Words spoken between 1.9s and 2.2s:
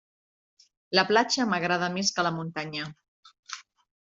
més